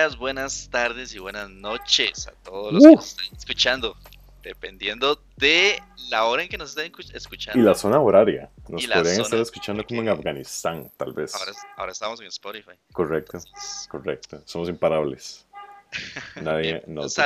[0.00, 3.94] días, buenas tardes y buenas noches a todos los que nos están escuchando,
[4.42, 5.78] dependiendo de
[6.08, 7.60] la hora en que nos estén escuchando.
[7.60, 8.50] Y la zona horaria.
[8.66, 11.34] Nos podrían estar escuchando como en Afganistán, tal vez.
[11.76, 12.78] Ahora, estamos en Spotify.
[12.92, 13.40] Correcto,
[13.90, 14.40] correcto.
[14.46, 15.46] Somos imparables.
[16.40, 17.14] Nadie nos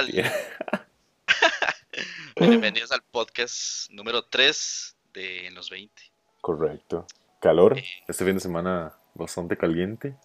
[2.36, 5.94] Bienvenidos al podcast número 3 de En los 20.
[6.40, 7.06] Correcto.
[7.40, 7.78] Calor.
[7.78, 10.16] Eh, este fin de semana bastante caliente.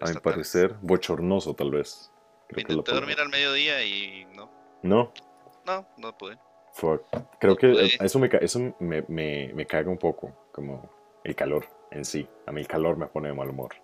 [0.00, 2.10] A mi parecer, bochornoso tal vez.
[2.56, 4.50] Intenté dormir al mediodía y no.
[4.82, 5.12] ¿No?
[5.66, 6.38] No, no pude.
[7.38, 10.90] Creo que eso, me, eso me, me, me caga un poco, como
[11.24, 12.28] el calor en sí.
[12.46, 13.74] A mí el calor me pone de mal humor.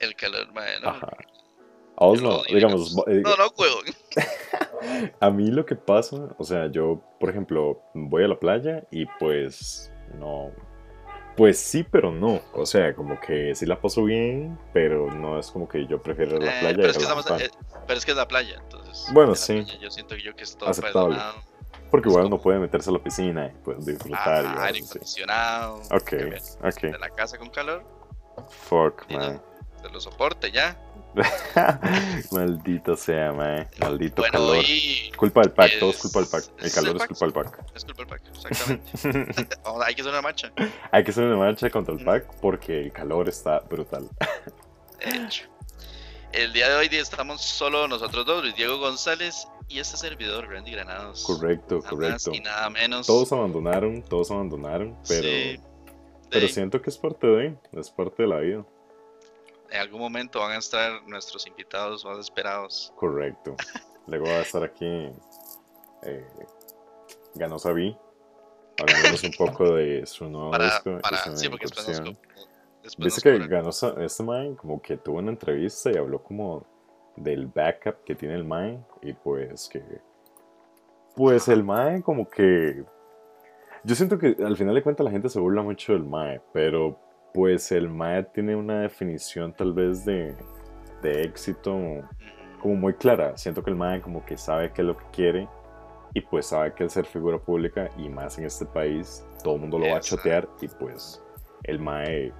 [0.00, 0.88] El calor, bueno.
[0.88, 1.16] Ajá.
[2.00, 2.96] A vos no, digamos.
[3.08, 3.80] Eh, no, no juego.
[5.20, 9.06] a mí lo que pasa, o sea, yo, por ejemplo, voy a la playa y
[9.18, 10.52] pues no,
[11.38, 12.42] pues sí, pero no.
[12.52, 16.36] O sea, como que sí la paso bien, pero no es como que yo prefiero
[16.38, 16.76] la eh, playa.
[16.76, 17.04] Pero, es que
[17.44, 17.50] eh,
[17.86, 19.06] pero, es que es la playa, entonces.
[19.12, 19.64] Bueno, sí.
[19.80, 21.14] yo siento que yo que es todo Aceptable.
[21.14, 21.48] perdonado.
[21.92, 24.44] Porque igual no puede meterse a la piscina y pues disfrutar.
[24.44, 25.76] Ah, aire acondicionado.
[25.92, 26.12] Ok,
[26.64, 26.80] ok.
[26.82, 27.84] De la casa con calor.
[28.50, 29.40] Fuck, man.
[29.80, 30.76] se lo soporte ya.
[32.32, 33.68] Maldito sea, mae.
[33.78, 34.64] Maldito calor.
[35.16, 36.44] Culpa del pack, todo es culpa del pack.
[36.58, 37.64] El calor es, culpa del pack.
[37.74, 39.58] Es culpa del pack, exactamente.
[39.84, 40.52] hay que hacer una marcha.
[40.90, 44.08] Hay que hacer una marcha contra el pack porque el calor está brutal.
[44.98, 45.44] De hecho.
[46.32, 50.72] El día de hoy estamos solo nosotros dos, Luis Diego González y este servidor, Randy
[50.72, 51.24] Granados.
[51.24, 52.32] Correcto, correcto.
[52.34, 53.06] y nada menos.
[53.06, 55.62] Todos abandonaron, todos abandonaron, pero,
[56.30, 58.64] pero siento que es parte de, es parte de la vida
[59.70, 62.92] en algún momento van a estar nuestros invitados más esperados.
[62.96, 63.56] Correcto.
[64.06, 65.10] Luego va a estar aquí
[66.02, 66.26] eh,
[67.34, 67.96] Ganosa B,
[68.78, 70.98] hablándonos un poco de su nuevo disco.
[71.02, 72.02] Para, sí, porque después
[72.96, 76.66] Dice que Ganosa, este man como que tuvo una entrevista y habló como
[77.16, 79.82] del backup que tiene el man y pues que
[81.16, 82.84] pues el mae como que
[83.82, 86.98] yo siento que al final de cuentas la gente se burla mucho del mae, pero
[87.34, 90.34] pues el MAE tiene una definición tal vez de,
[91.02, 91.76] de éxito
[92.60, 93.36] como muy clara.
[93.36, 95.48] Siento que el MAE como que sabe qué es lo que quiere
[96.14, 99.60] y pues sabe que el ser figura pública y más en este país todo el
[99.60, 101.22] mundo lo va a chotear y pues
[101.64, 102.32] el MAE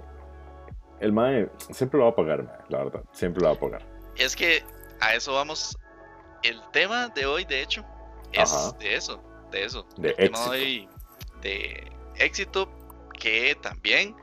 [1.00, 3.86] el MAE siempre lo va a pagar, la verdad, siempre lo va a pagar.
[4.16, 4.64] Es que
[5.00, 5.76] a eso vamos.
[6.42, 7.84] El tema de hoy, de hecho,
[8.32, 9.86] es de eso, de eso.
[9.96, 10.40] De el éxito.
[10.40, 10.88] Tema de, hoy
[11.42, 12.68] de éxito
[13.18, 14.14] que también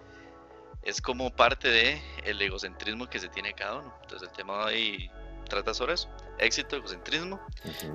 [0.85, 3.93] es como parte de el egocentrismo que se tiene cada uno.
[4.03, 5.11] Entonces el tema de hoy
[5.49, 6.07] trata sobre eso.
[6.37, 7.39] Éxito, egocentrismo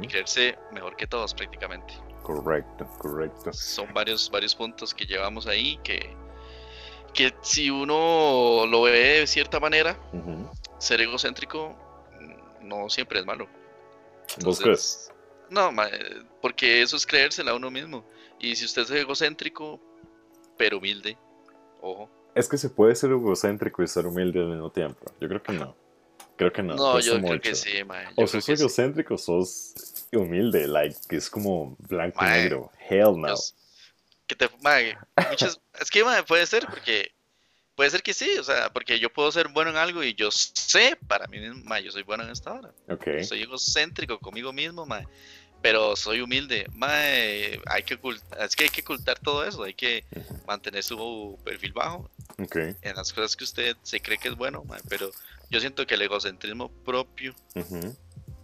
[0.02, 1.94] y creerse mejor que todos prácticamente.
[2.22, 3.52] Correcto, correcto.
[3.52, 6.14] Son varios, varios puntos que llevamos ahí que,
[7.14, 9.96] que si uno lo ve de cierta manera,
[10.78, 11.76] ser egocéntrico
[12.60, 13.48] no siempre es malo.
[14.42, 15.12] ¿Vos crees?
[15.48, 15.72] No,
[16.40, 18.04] porque eso es creérsela a uno mismo.
[18.38, 19.80] Y si usted es egocéntrico,
[20.56, 21.18] pero humilde,
[21.80, 25.12] ojo, es que se puede ser egocéntrico y ser humilde al mismo tiempo.
[25.20, 25.76] Yo creo que no.
[26.36, 26.74] Creo que no.
[26.74, 28.14] No, yo creo que sí, man.
[28.16, 30.66] o sos egocéntrico o sos humilde.
[30.66, 32.70] Like, es como blanco y negro.
[32.88, 33.34] Hell no.
[34.26, 34.48] que te,
[35.28, 37.12] muchas, es que, man, puede ser porque.
[37.76, 40.30] Puede ser que sí, o sea, porque yo puedo ser bueno en algo y yo
[40.30, 42.74] sé para mí mismo, yo soy bueno en esta hora.
[42.90, 43.24] Okay.
[43.24, 45.06] Soy egocéntrico conmigo mismo, man
[45.62, 46.66] pero soy humilde.
[46.74, 50.04] Mae, hay que ocultar, es que hay que ocultar todo eso, hay que
[50.46, 55.10] mantener su perfil bajo en las cosas que usted se cree que es bueno, pero
[55.50, 57.34] yo siento que el egocentrismo propio,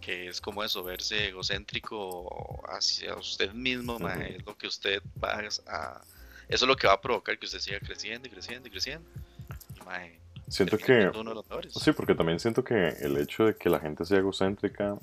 [0.01, 6.01] que es como eso, verse egocéntrico hacia usted mismo, es lo que usted va a...
[6.49, 9.09] Eso es lo que va a provocar que usted siga creciendo y creciendo y creciendo.
[10.47, 11.11] siento que...
[11.71, 14.97] Sí, porque también siento que el hecho de que la gente sea egocéntrica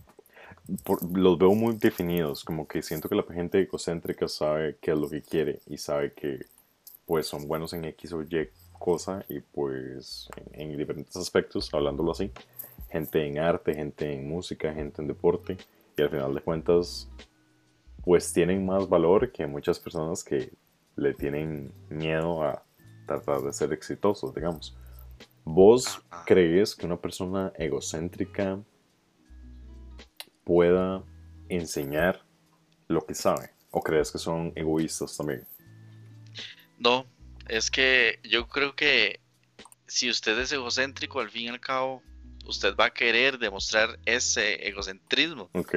[1.15, 5.11] los veo muy definidos, como que siento que la gente egocéntrica sabe qué es lo
[5.11, 6.47] que quiere y sabe que
[7.07, 8.49] pues son buenos en X o Y
[8.85, 12.31] cosa y pues en, diferentes aspectos, hablándolo así,
[12.91, 15.57] gente en arte, gente en música, gente en deporte
[15.97, 17.09] y al final de cuentas
[18.05, 20.53] pues tienen más valor que muchas personas que
[20.97, 22.63] le tienen miedo a
[23.07, 24.77] tratar de ser exitosos, digamos.
[25.47, 28.61] ¿Vos crees que una persona egocéntrica
[30.45, 31.03] pueda
[31.49, 32.21] enseñar
[32.89, 33.49] lo que sabe?
[33.71, 35.47] ¿O crees que son egoístas también?
[36.79, 37.07] No,
[37.49, 39.21] es que yo creo que
[39.87, 42.03] si usted es egocéntrico, al fin y al cabo,
[42.47, 45.51] usted va a querer demostrar ese egocentrismo.
[45.53, 45.75] Ok.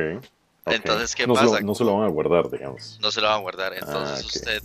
[0.65, 1.47] Entonces, ¿qué no pasa?
[1.47, 2.99] Se lo, no se lo van a guardar, digamos.
[3.01, 3.73] No se lo van a guardar.
[3.73, 4.63] Entonces, ah, usted.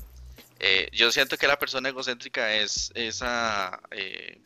[0.58, 3.80] Eh, yo siento que la persona egocéntrica es esa.
[3.90, 4.40] Eh,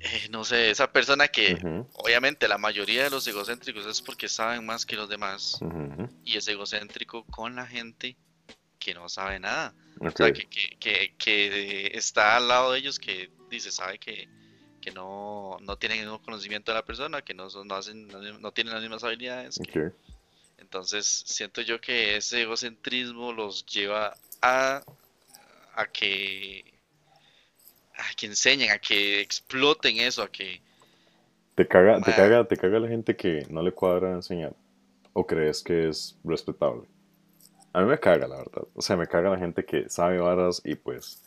[0.00, 1.58] eh, no sé, esa persona que
[1.94, 5.58] obviamente la mayoría de los egocéntricos es porque saben más que los demás
[6.24, 8.16] y es egocéntrico con la gente
[8.78, 9.72] que no sabe nada.
[10.00, 14.28] O sea, que, que, que, está al lado de ellos que dice, sabe que,
[14.80, 18.52] que no, no tienen el mismo conocimiento de la persona, que no, no, hacen, no
[18.52, 19.60] tienen las mismas habilidades.
[20.58, 24.82] entonces siento yo que ese egocentrismo los lleva a,
[25.74, 26.64] a que
[27.96, 30.60] a que enseñen, a que exploten eso, a que...
[31.54, 34.52] ¿Te caga, te caga, te caga la gente que no le cuadra enseñar?
[35.12, 36.82] ¿O crees que es respetable?
[37.74, 38.62] A mí me caga, la verdad.
[38.74, 41.22] O sea, me caga la gente que sabe varas y pues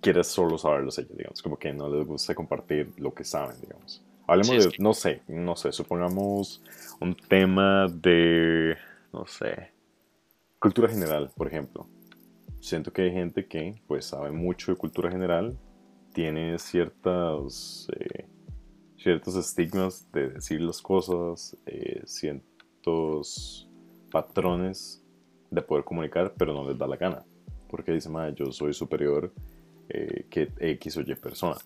[0.00, 1.42] quiere solo saberlos ellos, digamos.
[1.42, 4.02] Como que no les gusta compartir lo que saben, digamos.
[4.26, 6.62] Hablemos de, no sé, no sé, supongamos
[7.00, 8.76] un tema de,
[9.12, 9.72] no sé,
[10.58, 11.86] cultura general, por ejemplo
[12.60, 15.58] siento que hay gente que pues sabe mucho de cultura general,
[16.12, 18.26] tiene ciertas, eh,
[18.96, 23.68] ciertos estigmas de decir las cosas, eh, ciertos
[24.10, 24.99] patrones
[25.50, 27.24] de poder comunicar, pero no les da la gana.
[27.68, 29.32] Porque dice, madre, yo soy superior
[29.88, 31.56] eh, que X o Y persona.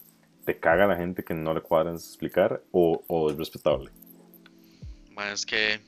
[0.44, 3.90] ¿Te caga la gente que no le cuadran explicar o, o es respetable?
[5.10, 5.80] Más que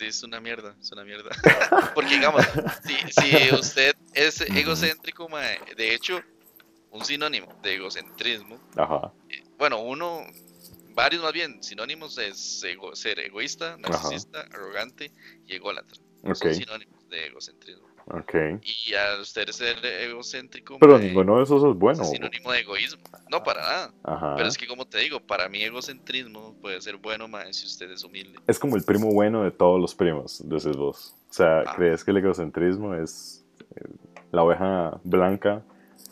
[0.00, 1.30] es una mierda, es una mierda.
[1.94, 2.44] Porque digamos,
[2.82, 5.28] si, usted es egocéntrico,
[5.76, 6.20] de hecho,
[6.90, 8.58] un sinónimo de egocentrismo,
[9.28, 10.22] eh, bueno, uno,
[11.00, 12.64] varios más bien, sinónimos es
[12.94, 15.12] ser egoísta, narcisista, arrogante
[15.46, 15.98] y ególatra.
[16.22, 17.88] Son sinónimos de egocentrismo.
[18.62, 20.78] Y al usted ser egocéntrico.
[20.78, 22.02] Pero ninguno de esos es bueno.
[22.02, 23.02] Es sinónimo de egoísmo.
[23.30, 24.36] No, para nada.
[24.36, 27.90] Pero es que, como te digo, para mí egocentrismo puede ser bueno más si usted
[27.90, 28.38] es humilde.
[28.46, 31.14] Es como el primo bueno de todos los primos, decís vos.
[31.30, 31.74] O sea, ah.
[31.76, 33.44] ¿crees que el egocentrismo es
[33.76, 33.88] eh,
[34.32, 35.64] la oveja blanca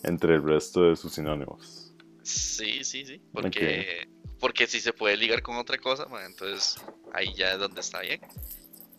[0.05, 1.93] entre el resto de sus sinónimos?
[2.23, 3.21] Sí, sí, sí.
[3.33, 4.07] Porque,
[4.41, 6.77] porque si se puede ligar con otra cosa, entonces
[7.13, 8.21] ahí ya es donde está bien.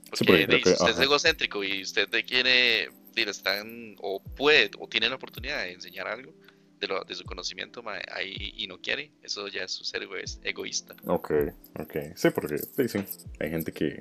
[0.09, 5.63] Porque, si usted es egocéntrico y usted quiere, están, o puede, o tiene la oportunidad
[5.63, 6.33] de enseñar algo
[6.79, 10.07] de, lo, de su conocimiento ahí y no quiere, eso ya es su ser
[10.43, 10.95] egoísta.
[11.05, 11.31] Ok,
[11.79, 11.97] ok.
[12.15, 13.05] Sí, porque dicen,
[13.39, 13.99] hay gente que,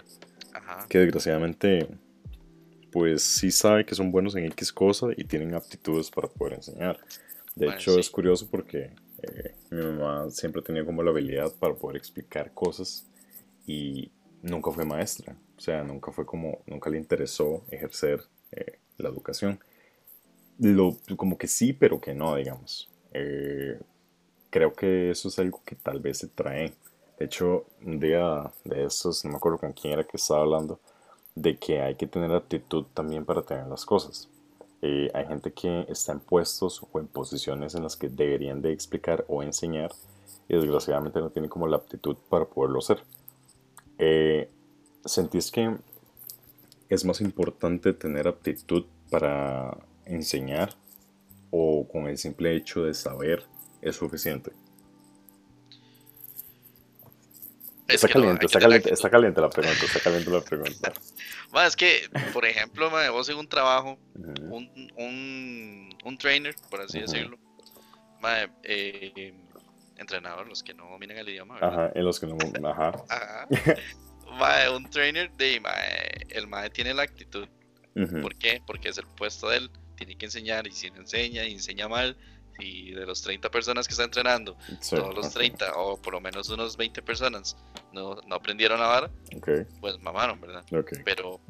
[0.89, 1.89] que desgraciadamente,
[2.91, 6.99] pues sí sabe que son buenos en X cosa y tienen aptitudes para poder enseñar.
[7.55, 8.93] De hecho, es curioso porque
[9.23, 13.07] eh, mi mamá siempre tenía como la habilidad para poder explicar cosas
[13.67, 14.11] y
[14.43, 15.37] nunca fue maestra.
[15.57, 18.23] O sea, nunca fue como, nunca le interesó ejercer
[18.53, 19.59] eh, la educación.
[20.59, 22.89] Lo, como que sí, pero que no, digamos.
[23.13, 23.79] Eh,
[24.51, 26.75] creo que eso es algo que tal vez se trae.
[27.19, 30.81] De hecho, un día de esos, no me acuerdo con quién era que estaba hablando,
[31.35, 34.29] de que hay que tener actitud también para tener las cosas.
[34.81, 38.73] Eh, hay gente que está en puestos o en posiciones en las que deberían de
[38.73, 39.91] explicar o enseñar
[40.49, 43.03] y desgraciadamente no tienen como la aptitud para poderlo hacer.
[43.99, 44.49] Eh,
[45.05, 45.77] ¿Sentís que
[46.89, 50.75] es más importante tener aptitud para enseñar
[51.51, 53.45] o con el simple hecho de saber
[53.83, 54.53] es suficiente?
[57.89, 60.93] Está, caliente, está, caliente, está caliente la pregunta, está caliente la pregunta.
[61.67, 67.39] es que, por ejemplo, vos en un trabajo, un, un, un, trainer, por así decirlo,
[68.65, 69.35] eh,
[69.97, 71.59] entrenador, los que no dominan el idioma.
[71.61, 72.37] Ajá, en los que no.
[72.69, 72.93] Ajá.
[73.09, 74.71] ajá.
[74.71, 75.61] un trainer de
[76.31, 77.49] el mae tiene la actitud.
[78.23, 78.63] ¿Por qué?
[78.65, 79.71] Porque es el puesto de él.
[79.97, 82.17] Tiene que enseñar y si no enseña y enseña mal,
[82.59, 84.57] y de los 30 personas que está entrenando,
[84.91, 87.57] todos los 30 o por lo menos unos 20 personas
[87.93, 89.11] no, no aprendieron a vara,
[89.81, 90.65] pues mamaron, ¿verdad?
[91.05, 91.41] Pero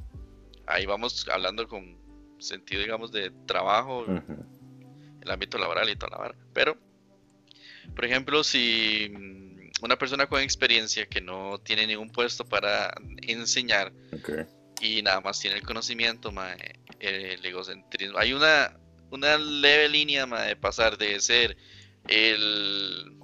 [0.67, 1.99] ahí vamos hablando con
[2.39, 6.35] sentido, digamos, de trabajo, el ámbito laboral y toda la vara.
[6.53, 6.77] Pero,
[7.95, 9.13] por ejemplo, si
[9.83, 13.93] una persona con experiencia que no tiene ningún puesto para enseñar
[14.81, 16.33] y nada más tiene el conocimiento,
[17.01, 18.19] el egocentrismo.
[18.19, 18.77] Hay una,
[19.11, 21.57] una leve línea de pasar de ser
[22.09, 23.17] el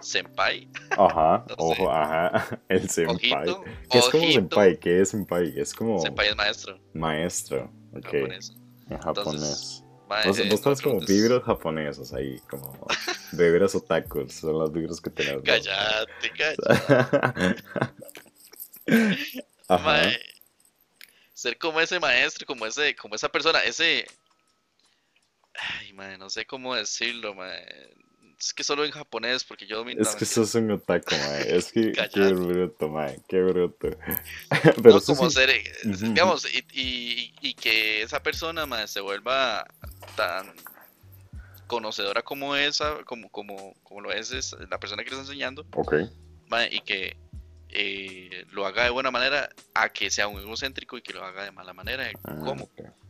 [0.00, 0.68] senpai.
[0.90, 3.56] Ajá, ojo, ajá, el senpai.
[3.90, 4.78] ¿Qué es como senpai?
[4.78, 5.52] ¿Qué es senpai?
[5.56, 6.00] Es como...
[6.00, 6.80] Senpai es maestro.
[6.94, 8.04] Maestro, ok.
[8.04, 8.56] Japonés.
[8.88, 9.84] En japonés.
[10.26, 12.86] vos, vos como vibros japoneses ahí, como
[13.32, 15.42] Vibras otakus, son las vibras que tenemos.
[15.44, 17.62] Cállate, cállate.
[19.68, 20.18] Mae,
[21.38, 24.06] ser como ese maestro, como ese, como esa persona, ese.
[25.54, 27.94] Ay, madre, no sé cómo decirlo, madre.
[28.40, 30.02] Es que solo en japonés, porque yo domino.
[30.02, 31.56] Es que sos un otaku, mae.
[31.56, 33.20] Es que qué bruto, mae.
[33.28, 33.88] Qué bruto.
[34.82, 39.64] Pero no, como ser, eh, digamos, y, y, y, que esa persona, mae, se vuelva
[40.16, 40.52] tan
[41.68, 45.64] conocedora como esa, como, como, como lo es, la persona que le está enseñando.
[45.72, 45.94] Ok.
[46.70, 47.16] y que
[47.70, 51.44] eh, lo haga de buena manera a que sea un egocéntrico y que lo haga
[51.44, 52.10] de mala manera.
[52.24, 52.68] Ah, ¿Cómo?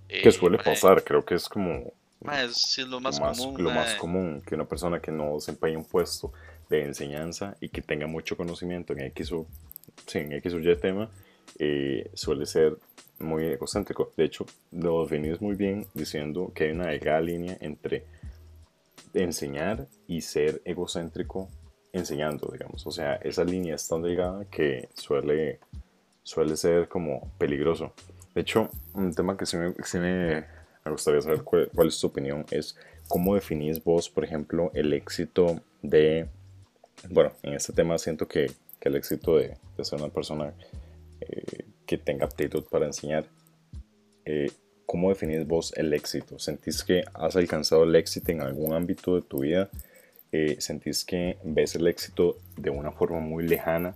[0.08, 1.92] Eh, que suele pasar, creo que es como
[2.32, 3.62] es, lo más, común.
[3.62, 6.32] Lo más común que una persona que no desempeña un puesto
[6.68, 9.46] de enseñanza y que tenga mucho conocimiento en X o,
[10.06, 11.10] sí, en X o Y tema,
[11.58, 12.76] eh, suele ser
[13.20, 14.12] muy egocéntrico.
[14.16, 18.04] De hecho, lo definís muy bien diciendo que hay una delgada línea entre
[19.14, 21.48] enseñar y ser egocéntrico
[21.92, 22.86] enseñando, digamos.
[22.86, 25.60] O sea, esa línea es tan delgada que suele,
[26.22, 27.92] suele ser como peligroso.
[28.34, 30.44] De hecho, un tema que sí me, me,
[30.90, 32.76] gustaría saber cuál, es tu opinión es
[33.08, 36.28] cómo definís vos, por ejemplo, el éxito de...
[37.10, 40.52] Bueno, en este tema siento que, que el éxito de, de, ser una persona
[41.20, 43.26] eh, que tenga aptitud para enseñar,
[44.24, 44.50] eh,
[44.84, 46.38] ¿cómo definís vos el éxito?
[46.38, 49.70] ¿Sentís que has alcanzado el éxito en algún ámbito de tu vida?
[50.32, 53.94] Eh, ¿Sentís que ves el éxito de una forma muy lejana?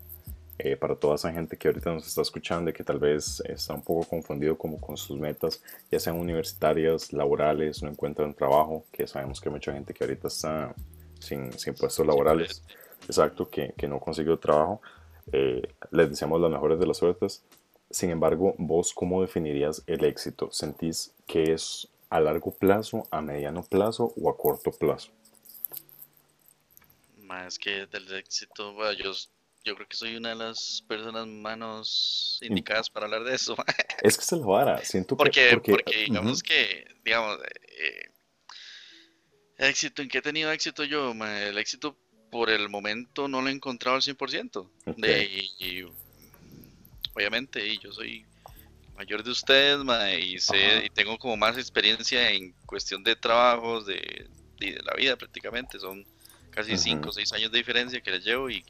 [0.59, 3.75] Eh, para toda esa gente que ahorita nos está escuchando y que tal vez está
[3.75, 5.61] un poco confundido como con sus metas,
[5.91, 10.29] ya sean universitarias, laborales, no encuentran trabajo, que sabemos que hay mucha gente que ahorita
[10.29, 10.73] está
[11.19, 12.63] sin, sin puestos laborales,
[13.09, 14.81] exacto, que, que no consiguió trabajo.
[15.33, 17.43] Eh, les deseamos las mejores de las suertes.
[17.91, 20.49] Sin embargo, vos, ¿cómo definirías el éxito?
[20.53, 25.11] ¿Sentís que es a largo plazo, a mediano plazo o a corto plazo?
[27.33, 29.15] Más que del éxito, yo
[29.65, 33.57] yo creo que soy una de las personas menos indicadas para hablar de eso.
[34.03, 35.51] es que se lo vara, siento porque, que...
[35.55, 37.39] Porque, porque digamos que, digamos,
[37.79, 38.11] eh,
[39.57, 41.13] éxito, ¿en qué he tenido éxito yo?
[41.13, 41.97] El éxito
[42.31, 44.69] por el momento no lo he encontrado al 100%.
[44.97, 45.25] De,
[45.59, 45.85] y,
[47.15, 48.27] obviamente, y yo soy
[48.97, 49.79] mayor de ustedes,
[50.21, 55.17] y, sé, y tengo como más experiencia en cuestión de trabajos, de, de la vida
[55.17, 55.79] prácticamente.
[55.79, 56.05] Son
[56.53, 58.65] casi 5 o 6 años de diferencia que les llevo y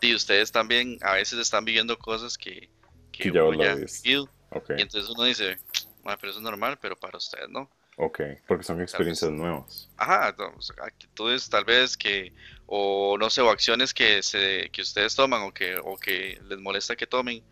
[0.00, 2.68] y ustedes también a veces están viviendo cosas que,
[3.12, 4.28] que, ya, ya vivido.
[4.76, 5.58] Y entonces uno dice,
[6.02, 7.70] pero eso es normal, pero para ustedes no.
[7.96, 9.90] Ok, porque son experiencias nuevas.
[9.96, 10.34] Ajá,
[10.82, 12.32] actitudes tal vez que,
[12.66, 16.58] o no sé, o acciones que, se, que ustedes toman o que, o que les
[16.58, 17.42] molesta que tomen.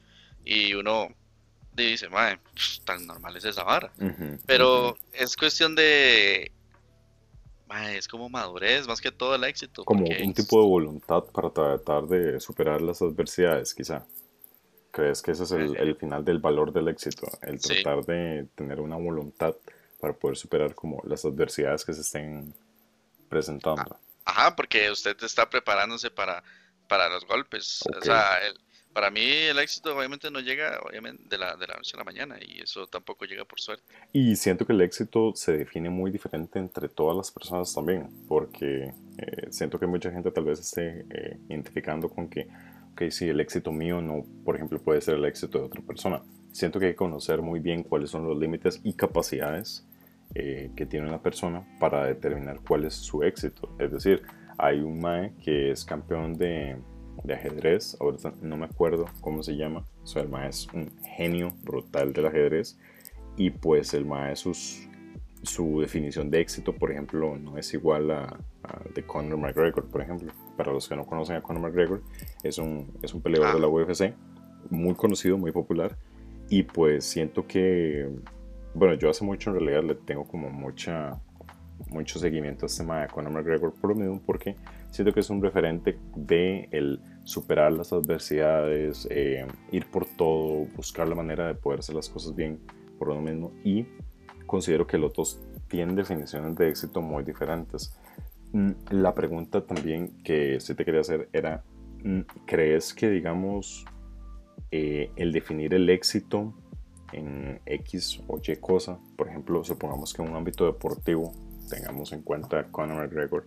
[0.45, 1.15] Y uno
[1.75, 2.41] dice, madre,
[2.85, 3.93] tan normal es esa vara.
[4.47, 6.51] pero es cuestión de
[7.91, 9.85] es como madurez, más que todo el éxito.
[9.85, 14.05] Como un tipo de voluntad para tratar de superar las adversidades, quizá.
[14.91, 17.27] ¿Crees que ese es el, final del valor del éxito?
[17.43, 19.55] El tratar de tener una voluntad
[20.01, 22.55] para poder superar como las adversidades que se estén
[23.29, 23.99] presentando.
[24.25, 26.43] Ajá, porque usted está preparándose para,
[26.89, 27.85] para los golpes.
[27.97, 28.59] O sea, el,
[28.93, 32.05] para mí el éxito obviamente no llega obviamente de la, de la noche a la
[32.05, 33.85] mañana y eso tampoco llega por suerte.
[34.13, 38.93] Y siento que el éxito se define muy diferente entre todas las personas también, porque
[39.19, 42.49] eh, siento que mucha gente tal vez esté eh, identificando con que,
[42.93, 46.23] ok, si el éxito mío no, por ejemplo, puede ser el éxito de otra persona.
[46.53, 49.87] Siento que hay que conocer muy bien cuáles son los límites y capacidades
[50.35, 53.77] eh, que tiene una persona para determinar cuál es su éxito.
[53.79, 54.23] Es decir,
[54.59, 56.77] hay un MAE que es campeón de
[57.25, 60.91] de ajedrez, ahorita no me acuerdo cómo se llama, o sea, el mae es un
[61.17, 62.79] genio brutal del ajedrez
[63.37, 68.39] y pues el mae su definición de éxito, por ejemplo, no es igual a,
[68.95, 70.33] de Conor McGregor, por ejemplo.
[70.57, 72.03] Para los que no conocen a Conor McGregor,
[72.43, 74.15] es un, es un peleador de la UFC,
[74.71, 75.97] muy conocido, muy popular,
[76.49, 78.09] y pues siento que,
[78.75, 81.21] bueno, yo hace mucho en realidad le tengo como mucha
[81.91, 84.57] mucho seguimiento a este tema de Conor McGregor por lo mismo porque
[84.91, 91.09] siento que es un referente de el superar las adversidades, eh, ir por todo, buscar
[91.09, 92.59] la manera de poder hacer las cosas bien
[92.99, 93.87] por lo mismo y
[94.47, 97.97] considero que los dos tienen definiciones de éxito muy diferentes.
[98.53, 101.63] Mm, la pregunta también que sí te quería hacer era,
[102.03, 103.85] mm, ¿crees que digamos
[104.71, 106.55] eh, el definir el éxito
[107.13, 111.33] en X o Y cosa, por ejemplo, supongamos que en un ámbito deportivo
[111.71, 113.47] tengamos en cuenta Conor McGregor,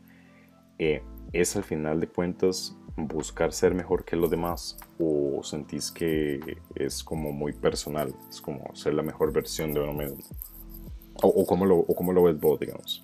[0.80, 6.58] eh, es al final de cuentas buscar ser mejor que los demás o sentís que
[6.76, 10.20] es como muy personal, es como ser la mejor versión de uno mismo?
[11.24, 13.04] ¿O, o cómo, lo, o cómo lo ves vos, digamos?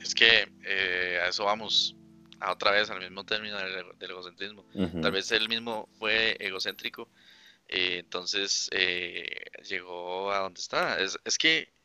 [0.00, 1.96] Es que eh, a eso vamos,
[2.40, 4.64] a otra vez al mismo término del, egocentrismo.
[5.02, 7.08] Tal vez él mismo fue egocéntrico,
[7.68, 8.70] eh, entonces
[9.68, 11.00] llegó a donde está.
[11.00, 11.75] Es, es que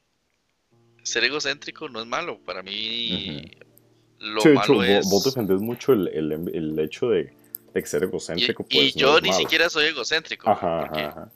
[1.04, 2.40] ser egocéntrico no es malo.
[2.40, 3.44] Para mí,
[4.20, 5.10] lo malo es.
[5.10, 7.34] Vos, defendés mucho el, el, el hecho de,
[7.74, 8.66] de, ser egocéntrico.
[8.70, 10.50] Y, pues, y yo ni siquiera soy egocéntrico.
[10.50, 11.32] Ajá, ajá,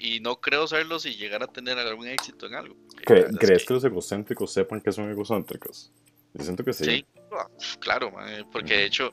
[0.00, 2.74] y no creo serlo si llegar a tener algún éxito en algo.
[3.04, 3.74] ¿Crees que...
[3.74, 5.92] los egocéntricos sepan que son egocéntricos?
[6.32, 6.84] Yo siento que sí.
[6.84, 7.46] Sí, ah,
[7.80, 8.10] claro,
[8.50, 9.12] porque de hecho,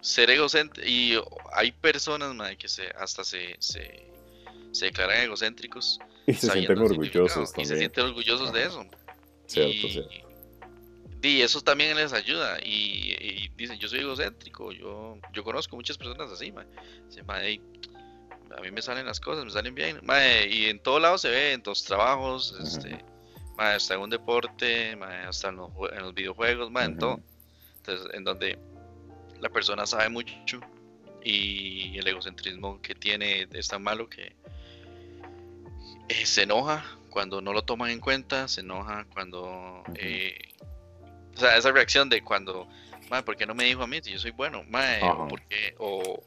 [0.00, 1.18] ser egocéntrico, y
[1.52, 4.06] hay personas que se, hasta se, se,
[4.80, 5.98] declaran egocéntricos.
[6.26, 7.64] Y se sienten orgullosos también.
[7.64, 8.86] Y se sienten orgullosos de eso.
[9.48, 10.28] Cierto, y, cierto.
[11.22, 12.58] Y eso también les ayuda.
[12.64, 16.52] Y, dicen, yo soy egocéntrico, yo, yo conozco muchas personas así,
[18.56, 20.00] a mí me salen las cosas, me salen bien.
[20.48, 23.04] y en todo lado se ve, en todos trabajos, este,
[23.56, 27.20] hasta en un deporte, hasta en los, videojuegos, en todo.
[27.78, 28.58] Entonces, en donde
[29.40, 30.60] la persona sabe mucho
[31.24, 34.34] y el egocentrismo que tiene es tan malo que
[36.08, 39.82] eh, se enoja cuando no lo toman en cuenta, se enoja cuando...
[39.94, 40.36] Eh,
[41.34, 42.66] o sea, esa reacción de cuando,
[43.10, 44.64] madre, ¿por qué no me dijo a mí si yo soy bueno?
[44.68, 46.20] Madre, ¿por qué, o,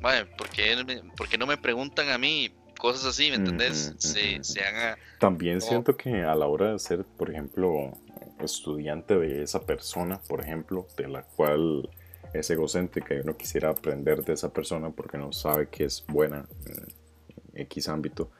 [0.00, 2.52] madre, ¿por qué, no me preguntan a mí?
[2.78, 3.94] Cosas así, ¿me entendés?
[3.98, 7.92] se, haga, También siento que a la hora de ser, por ejemplo,
[8.40, 11.88] estudiante de esa persona, por ejemplo, de la cual
[12.32, 16.46] es egocéntrica y uno quisiera aprender de esa persona porque no sabe que es buena
[16.66, 18.30] en X ámbito,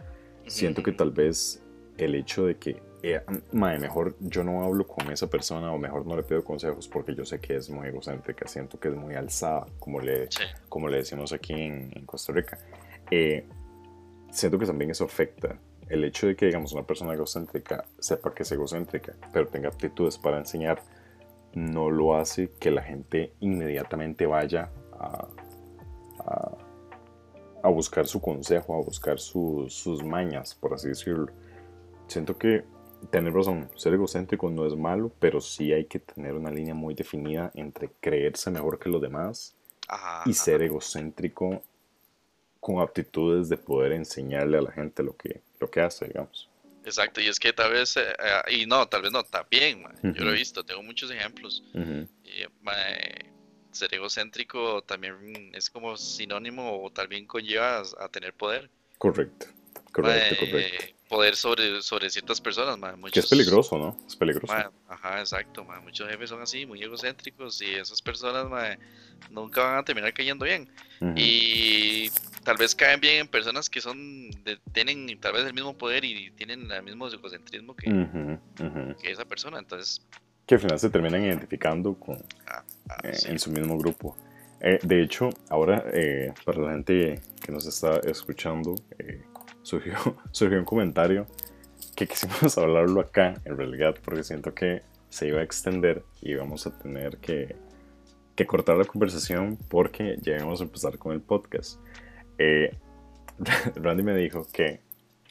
[0.46, 1.62] siento que tal vez
[1.98, 3.20] el hecho de que, eh,
[3.52, 7.24] mejor yo no hablo con esa persona o mejor no le pido consejos porque yo
[7.24, 10.28] sé que es muy egocéntrica, siento que es muy alzada, como le,
[10.68, 12.58] como le decimos aquí en, Costa Rica.
[13.10, 13.46] Eh,
[14.30, 15.58] siento que también eso afecta
[15.88, 20.18] el hecho de que, digamos, una persona egocéntrica sepa que es egocéntrica, pero tenga aptitudes
[20.18, 20.82] para enseñar
[21.54, 25.28] no lo hace que la gente inmediatamente vaya a,
[26.20, 26.50] a,
[27.68, 31.28] buscar su consejo, a buscar sus mañas, por así decirlo.
[32.06, 32.64] Siento que
[33.10, 36.94] tener razón, ser egocéntrico no es malo, pero sí hay que tener una línea muy
[36.94, 39.54] definida entre creerse mejor que los demás
[40.26, 41.62] y ser egocéntrico
[42.60, 46.48] con aptitudes de poder enseñarle a la gente lo que, lo que hace, digamos.
[46.84, 50.24] Exacto, y es que tal vez, eh, eh, y no, tal vez no, también, yo
[50.24, 51.62] lo he visto, tengo muchos ejemplos.
[51.74, 52.44] y,
[53.74, 58.70] ser egocéntrico también es como sinónimo o también conlleva a tener poder.
[58.98, 59.46] Correcto,
[59.92, 62.76] correcto, correcto poder sobre, sobre ciertas personas.
[63.12, 63.96] que es peligroso, ¿no?
[64.06, 64.52] Es peligroso.
[64.88, 65.64] ajá, exacto.
[65.82, 68.46] Muchos jefes son así, muy egocéntricos y esas personas
[69.30, 70.68] nunca van a terminar cayendo bien.
[71.16, 72.10] Y
[72.42, 74.30] tal vez caen bien en personas que son
[74.72, 78.38] tienen tal vez el mismo poder y tienen el mismo egocentrismo que,
[79.00, 79.58] que esa persona.
[79.58, 80.00] Entonces...
[80.46, 84.16] Que al final se terminan identificando con, ah, ah, eh, en su mismo grupo.
[84.60, 88.74] Eh, de hecho, ahora, eh, para la gente que nos está escuchando,
[89.62, 89.94] surgió,
[90.32, 91.26] surgió un comentario
[91.94, 96.66] que quisimos hablarlo acá, en realidad, porque siento que se iba a extender y vamos
[96.66, 97.54] a tener que,
[98.34, 101.80] que cortar la conversación porque ya íbamos a empezar con el podcast.
[102.38, 102.76] Eh,
[103.76, 104.80] Randy me dijo que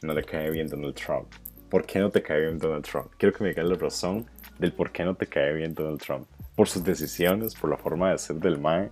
[0.02, 1.30] no le cae bien Donald Trump.
[1.68, 3.12] ¿Por qué no te cae bien Donald Trump?
[3.18, 4.26] Quiero que me digas la razón
[4.58, 6.26] del por qué no te cae bien Donald Trump.
[6.56, 8.90] Por sus decisiones, por la forma de ser del MAE.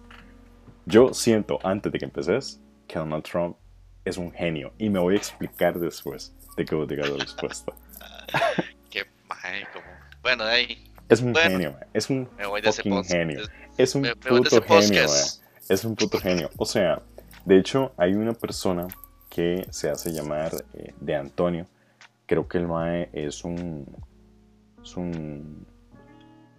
[0.87, 3.57] Yo siento, antes de que empeces, que Donald Trump
[4.05, 4.73] es un genio.
[4.79, 7.73] Y me voy a explicar después de que vos digas la respuesta.
[8.91, 9.07] Qué
[9.73, 9.85] como...
[10.23, 10.85] Bueno, ahí.
[11.09, 13.43] Es un genio, es un fucking genio.
[13.77, 15.05] Es un puto genio,
[15.69, 16.51] Es un puto genio.
[16.57, 17.03] O sea,
[17.45, 18.87] de hecho, hay una persona
[19.29, 21.67] que se hace llamar eh, de Antonio.
[22.27, 23.87] Creo que el Mae es un.
[24.83, 25.67] Es un.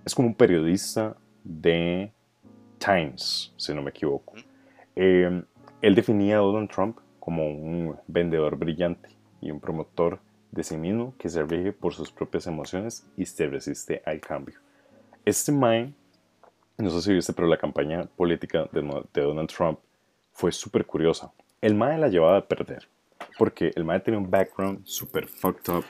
[0.05, 2.11] Es como un periodista de
[2.77, 4.33] Times, si no me equivoco.
[4.95, 5.43] Eh,
[5.81, 9.09] él definía a Donald Trump como un vendedor brillante
[9.41, 10.19] y un promotor
[10.51, 14.59] de sí mismo que se rige por sus propias emociones y se resiste al cambio.
[15.25, 15.93] Este Mae,
[16.77, 18.81] no sé si viste, pero la campaña política de,
[19.21, 19.79] Donald Trump
[20.31, 21.31] fue súper curiosa.
[21.61, 22.87] El Mae la llevaba a perder,
[23.37, 25.85] porque el Mae tenía un background súper fucked up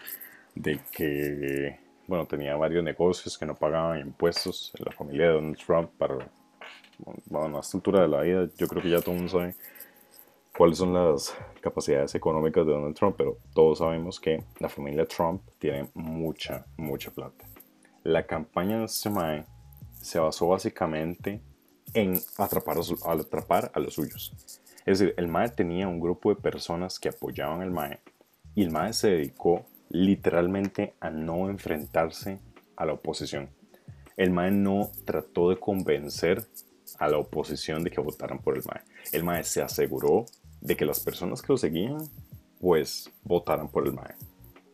[0.55, 1.79] de que,
[2.13, 6.15] bueno, tenía varios negocios que no pagaban impuestos la familia de Donald Trump para,
[7.25, 9.55] bueno, a esta altura de la vida, yo creo que ya todo el mundo sabe
[10.55, 15.41] cuáles son las capacidades económicas de Donald Trump, pero todos sabemos que la familia Trump
[15.57, 17.45] tiene mucha, mucha plata.
[18.03, 19.47] La campaña de este MAE
[19.99, 21.41] se basó básicamente
[21.95, 24.35] en atrapar a, atrapar a los suyos.
[24.85, 28.01] Es decir, el MAE tenía un grupo de personas que apoyaban al MAE
[28.53, 32.39] y el MAE se dedicó literalmente a no enfrentarse
[32.75, 33.49] a la oposición.
[34.17, 36.45] El MAE no trató de convencer
[36.97, 38.81] a la oposición de que votaran por el MAE.
[39.11, 40.25] El MAE se aseguró
[40.61, 42.09] de que las personas que lo seguían,
[42.59, 44.15] pues votaran por el MAE.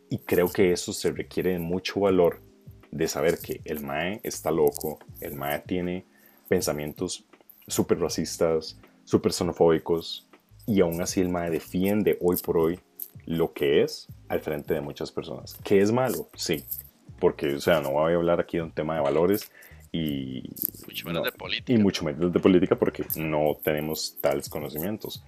[0.08, 2.40] Y creo que eso se requiere de mucho valor
[2.90, 6.06] de saber que el MAE está loco, el MAE tiene
[6.48, 7.26] pensamientos
[7.66, 10.26] súper racistas, súper xenofóbicos,
[10.66, 12.80] y aún así el MAE defiende hoy por hoy
[13.30, 15.56] lo que es al frente de muchas personas.
[15.62, 16.28] ¿Qué es malo?
[16.34, 16.64] Sí,
[17.20, 19.52] porque, o sea, no voy a hablar aquí de un tema de valores
[19.92, 20.42] y
[20.84, 21.72] mucho menos de política.
[21.72, 25.22] Y mucho menos de política porque no tenemos tales conocimientos.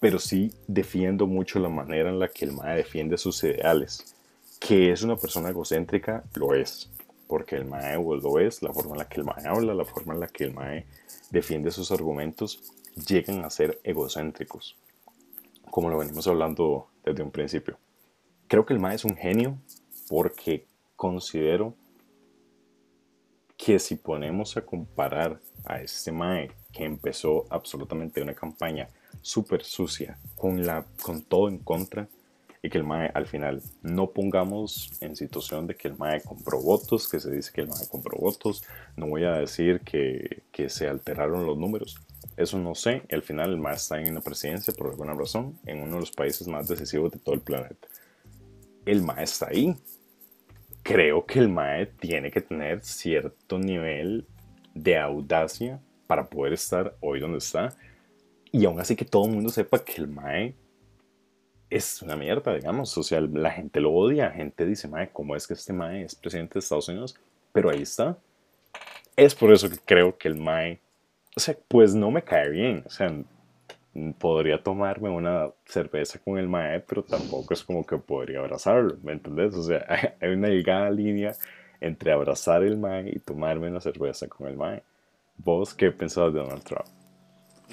[0.00, 4.16] Pero sí defiendo mucho la manera en la que el MAE defiende sus ideales.
[4.58, 6.90] Que es una persona egocéntrica, lo es.
[7.28, 10.14] Porque el MAE lo es, la forma en la que el MAE habla, la forma
[10.14, 10.84] en la que el MAE
[11.30, 12.60] defiende sus argumentos,
[13.06, 14.76] llegan a ser egocéntricos.
[15.70, 17.78] Como lo venimos hablando desde un principio.
[18.48, 19.58] Creo que el MAE es un genio
[20.08, 20.66] porque
[20.96, 21.74] considero
[23.56, 28.88] que si ponemos a comparar a este Mae que empezó absolutamente una campaña
[29.22, 32.06] súper sucia, con, la, con todo en contra,
[32.62, 36.60] y que el MAE al final no pongamos en situación de que el MAE compró
[36.60, 38.62] votos, que se dice que el MAE compró votos,
[38.96, 41.98] no voy a decir que, que se alteraron los números,
[42.36, 45.82] eso no sé, al final el MAE está en una presidencia por alguna razón, en
[45.82, 47.88] uno de los países más decisivos de todo el planeta.
[48.84, 49.74] El MAE está ahí,
[50.82, 54.26] creo que el MAE tiene que tener cierto nivel
[54.74, 57.76] de audacia para poder estar hoy donde está.
[58.52, 60.54] Y aún así que todo el mundo sepa que el MAE
[61.70, 62.96] es una mierda, digamos.
[62.96, 64.26] O sea, la gente lo odia.
[64.26, 67.16] La gente dice, MAE, ¿cómo es que este MAE es presidente de Estados Unidos?
[67.52, 68.18] Pero ahí está.
[69.16, 70.80] Es por eso que creo que el MAE,
[71.36, 72.82] o sea, pues no me cae bien.
[72.86, 73.12] O sea,
[74.18, 79.12] podría tomarme una cerveza con el mae, pero tampoco es como que podría abrazarlo, ¿me
[79.12, 79.54] entendés?
[79.54, 79.84] O sea,
[80.20, 81.32] hay una delgada línea
[81.80, 84.82] entre abrazar el mae y tomarme una cerveza con el mae.
[85.36, 86.86] ¿Vos qué pensás de Donald Trump?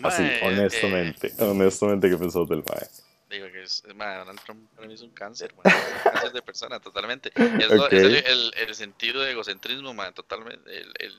[0.01, 2.87] Así, honestamente, eh, honestamente, ¿qué pensás del mae?
[3.33, 7.31] Digo que es, Donald Trump para mí es un cáncer, un cáncer de persona, totalmente.
[7.35, 10.69] Es, el, el, sentido de egocentrismo, man, totalmente.
[10.69, 11.15] El,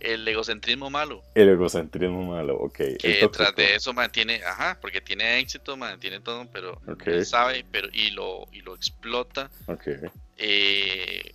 [0.00, 1.22] el, egocentrismo malo.
[1.34, 2.76] El egocentrismo malo, ok.
[2.98, 7.88] Que tras de eso mantiene, ajá, porque tiene éxito, mantiene todo, pero él sabe, pero
[7.94, 9.50] y lo, y lo explota.
[9.66, 9.88] Ok.
[10.36, 11.32] Eh,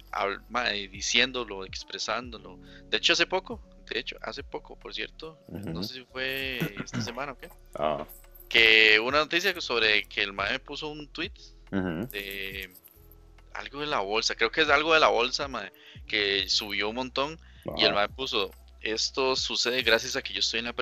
[0.91, 2.59] diciéndolo, expresándolo.
[2.87, 7.01] De hecho, hace poco, de hecho, hace poco, por cierto, no sé si fue esta
[7.01, 7.49] semana o qué.
[7.73, 8.05] Ah
[8.49, 11.31] que una noticia sobre que el mae puso un tweet
[11.71, 12.69] de
[13.53, 15.71] algo de la bolsa, creo que es algo de la bolsa, mae,
[16.07, 17.39] que subió un montón
[17.77, 20.73] y el mae puso esto sucede gracias a que yo estoy en la,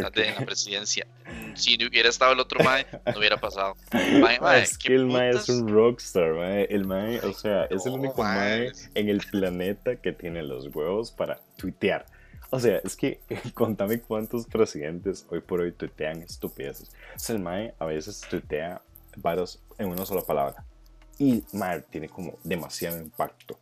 [0.00, 1.06] la presidencia.
[1.54, 3.76] Si no hubiera estado el otro Mae, no hubiera pasado.
[4.56, 6.66] es que el Mae es un rockstar, mae.
[6.70, 11.10] El Mae, o sea, es el único mae en el planeta que tiene los huevos
[11.10, 12.06] para tuitear.
[12.50, 13.20] O sea, es que
[13.54, 16.90] contame cuántos presidentes hoy por hoy tuitean estupideces.
[16.90, 18.82] O el Mae a veces tuitea
[19.16, 20.64] varios en una sola palabra.
[21.18, 23.58] Y Mae tiene como demasiado impacto.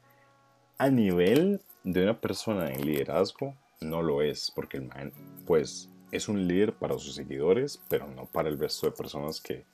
[0.78, 5.12] A nivel de una persona en liderazgo, no lo es, porque el Mae,
[5.46, 9.64] pues, es un líder para sus seguidores, pero no para el resto de personas que,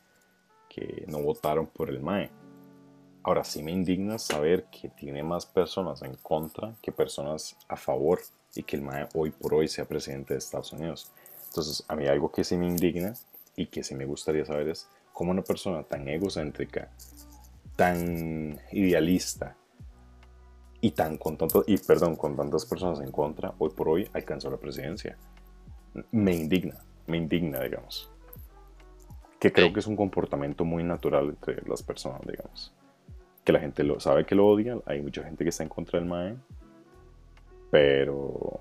[0.68, 2.30] que no votaron por el Mae.
[3.24, 8.20] Ahora sí me indigna saber que tiene más personas en contra que personas a favor
[8.54, 11.10] y que el MAE hoy por hoy sea presidente de Estados Unidos.
[11.48, 13.14] Entonces, a mí algo que sí me indigna
[13.56, 16.90] y que sí me gustaría saber es cómo una persona tan egocéntrica,
[17.76, 19.56] tan idealista
[20.80, 24.56] y tan con y perdón, con tantas personas en contra, hoy por hoy alcanzó la
[24.56, 25.16] presidencia.
[26.10, 28.10] Me indigna, me indigna, digamos.
[29.38, 32.72] Que creo que es un comportamiento muy natural entre las personas, digamos
[33.44, 35.98] que la gente lo sabe que lo odia, hay mucha gente que está en contra
[35.98, 36.36] del MAE,
[37.72, 38.60] pero...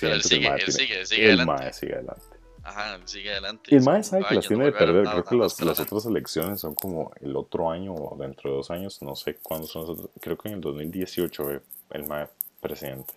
[0.00, 1.64] pero él sigue, él sigue, sigue el adelante.
[1.64, 2.22] MAE sigue adelante.
[2.62, 3.62] Ajá, él sigue adelante.
[3.72, 5.04] Y el MAE sabe que las tiene de perder.
[5.04, 8.70] Creo que las, las otras elecciones son como el otro año o dentro de dos
[8.70, 9.02] años.
[9.02, 10.08] No sé cuándo son.
[10.20, 11.50] Creo que en el 2018
[11.90, 12.28] el MAE
[12.60, 13.12] presidente.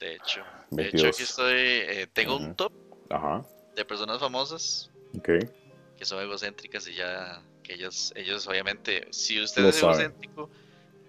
[0.00, 1.54] De hecho, de hecho aquí estoy.
[1.54, 2.72] Eh, tengo un top
[3.10, 3.44] Ajá.
[3.76, 5.40] de personas famosas okay.
[5.98, 10.48] que son egocéntricas y ya ellos, ellos obviamente, si usted es egocéntrico,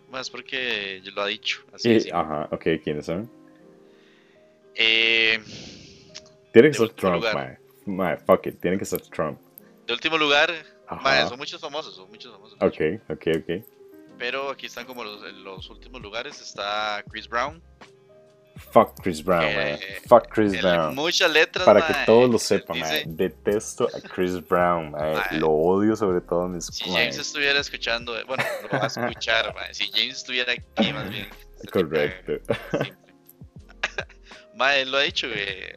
[0.10, 1.64] más porque lo ha dicho.
[1.74, 3.30] Así ajá, ok, ¿quiénes son?
[4.76, 5.40] Eh,
[6.54, 7.24] tiene que ser Trump,
[7.86, 8.18] mae.
[8.18, 9.40] fuck it, tiene que ser Trump.
[9.86, 10.54] De último lugar,
[11.28, 12.58] son muchos famosos, son muchos famosos.
[12.62, 13.66] Ok, ok, ok.
[14.18, 17.62] Pero aquí están como los, en los últimos lugares, está Chris Brown.
[18.72, 20.94] Fuck Chris Brown, eh, Fuck Chris Brown.
[20.94, 24.94] Muchas letras, Para que todos lo sepan, Detesto a Chris Brown,
[25.40, 28.88] Lo odio sobre todo en mis Si James estuviera escuchando, eh, bueno, lo va a
[28.88, 31.30] escuchar, Si James estuviera aquí, más bien.
[31.72, 32.34] Correcto.
[34.56, 35.76] mae, lo ha dicho, eh,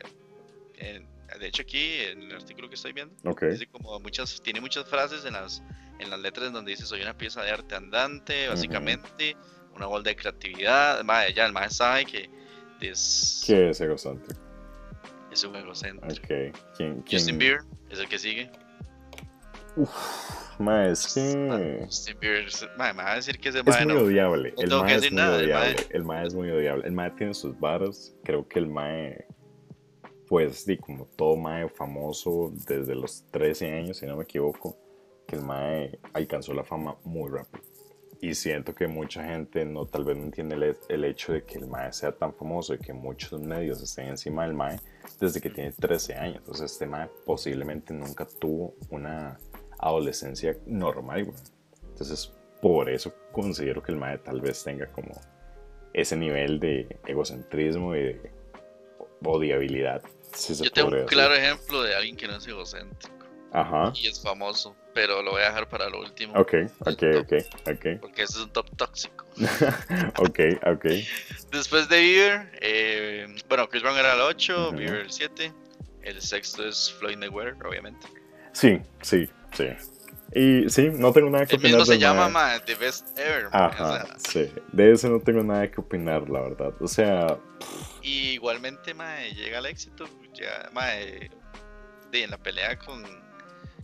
[1.39, 5.25] de hecho aquí, en el artículo que estoy viendo, dice como muchas, tiene muchas frases
[5.25, 5.63] en las,
[5.99, 9.37] en las letras donde dice, soy una pieza de arte andante, básicamente,
[9.75, 11.03] una bola de creatividad.
[11.05, 12.42] Mae, ya el mae sabe que
[12.91, 13.43] es.
[13.47, 14.41] ¿Qué es egocéntrico?
[15.31, 16.15] Es un egocéntrico.
[16.15, 16.57] Ok.
[16.77, 18.51] ¿Quién, Justin Bieber es el que sigue.
[19.77, 21.35] Uf, ma, es que.
[21.35, 24.55] me va a decir que ese es muy odiable.
[24.59, 25.77] el mae es muy odiable.
[25.91, 26.87] El mae es muy odiable.
[26.87, 28.15] El mae tiene sus varas.
[28.25, 29.27] Creo que el mae.
[30.29, 34.79] Pues, di, como todo mae famoso desde los 13 años, si no me equivoco,
[35.27, 37.72] que el mae alcanzó la fama muy rápido.
[38.23, 41.59] Y siento que mucha gente no, tal vez no entiende el, el, hecho de que
[41.59, 44.79] el MAE sea tan famoso y que muchos medios estén encima del MAE
[45.19, 46.37] desde que tiene 13 años.
[46.37, 49.41] Entonces este MAE posiblemente nunca tuvo una
[49.77, 51.33] adolescencia normal,
[51.83, 55.21] Entonces por eso considero que el MAE tal vez tenga como
[55.93, 58.31] ese nivel de egocentrismo y de
[59.25, 60.01] odiabilidad.
[60.49, 63.22] Yo tengo un claro ejemplo de alguien que no es egocéntrico.
[63.53, 63.93] Ajá.
[63.95, 66.33] Y es famoso, pero lo voy a dejar para lo último.
[66.35, 67.33] Ok, ok, ok,
[67.67, 68.01] ok.
[68.01, 69.27] Porque ese es un top tóxico.
[70.19, 70.87] ok, ok.
[71.51, 75.53] Después de Bieber, eh, bueno, Chris Brown era el 8, Bieber el 7.
[76.03, 78.07] El sexto es Floyd Mayweather, obviamente.
[78.53, 79.69] Sí, sí, sí.
[80.35, 81.73] Y sí, no tengo nada que opinar.
[81.73, 83.49] El mismo se llama The Best Ever.
[83.53, 84.51] Ajá, sí.
[84.73, 86.73] De ese no tengo nada que opinar, la verdad.
[86.81, 87.39] O sea.
[88.01, 90.07] Y igualmente, mae, llega al éxito.
[90.33, 91.31] Ya, mae,
[92.11, 93.05] de, en la pelea con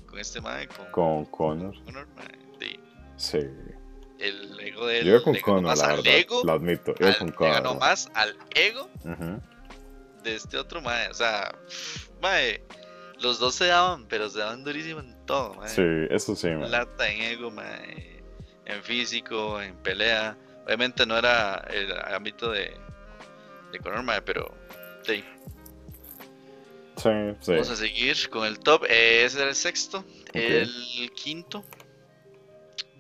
[0.09, 1.75] con este mae, con, con Connor.
[3.17, 3.39] sí.
[4.19, 5.07] El ego de él.
[5.07, 6.07] Yo con Connor, la verdad.
[6.07, 6.93] Ego, lo admito.
[6.99, 7.55] Yo con Connor.
[7.55, 8.89] Ganó más al ego
[10.25, 11.09] de este otro mae.
[11.09, 11.55] O sea,
[12.21, 12.61] mae,
[13.21, 15.69] los dos se daban, pero se daban durísimo en todo, mae.
[15.69, 16.69] Sí, eso sí, mae.
[16.69, 18.23] Plata en ego, mae.
[18.65, 20.37] En físico, en pelea.
[20.65, 22.77] Obviamente no era el ámbito de,
[23.71, 24.53] de Connor, mae, pero
[25.03, 25.25] sí.
[27.05, 28.85] Vamos a seguir con el top.
[28.85, 30.05] ese es el sexto.
[30.33, 31.65] El quinto.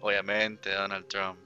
[0.00, 1.38] Obviamente, Donald Trump.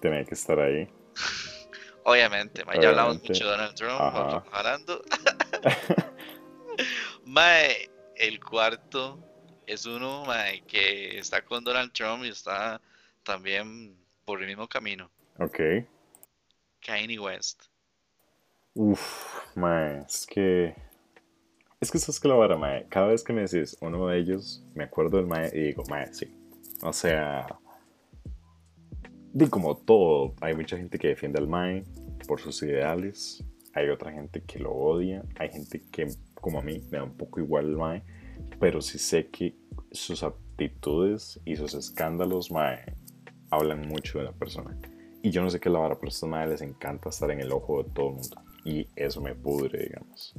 [0.00, 0.88] Tiene que estar ahí.
[2.04, 4.00] Obviamente, ya hablamos mucho de Donald Trump.
[4.52, 5.02] Hablando.
[7.24, 9.18] mae, el cuarto
[9.66, 12.80] es uno mae, que está con Donald Trump y está
[13.22, 15.10] también por el mismo camino.
[15.38, 15.60] Ok.
[16.80, 17.64] Kanye West.
[18.74, 20.74] Uf, mae, es que
[21.82, 22.86] es que eso es que la vara, mae.
[22.88, 26.14] Cada vez que me decís uno de ellos, me acuerdo del mae y digo, mae,
[26.14, 26.32] sí.
[26.80, 27.44] O sea,
[29.32, 31.84] di como todo, hay mucha gente que defiende al mae
[32.28, 33.44] por sus ideales.
[33.74, 35.24] Hay otra gente que lo odia.
[35.40, 38.04] Hay gente que, como a mí, me da un poco igual el mae.
[38.60, 39.56] Pero sí sé que
[39.90, 42.94] sus aptitudes y sus escándalos, mae,
[43.50, 44.78] hablan mucho de la persona.
[45.20, 47.40] Y yo no sé qué la vara, pero a estos mae les encanta estar en
[47.40, 48.36] el ojo de todo el mundo.
[48.64, 50.36] Y eso me pudre, digamos.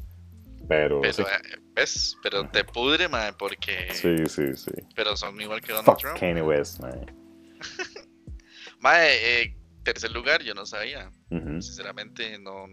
[0.68, 1.02] Pero.
[1.02, 2.18] Pero, eh, ¿ves?
[2.24, 3.90] Pero te pudre, mae, porque.
[3.94, 4.72] Sí, sí, sí.
[4.96, 6.20] Pero son igual que Donald Trump.
[6.20, 7.06] Kanye West, mae.
[8.80, 11.12] mae, eh, tercer lugar, yo no sabía.
[11.30, 12.68] Sinceramente, no,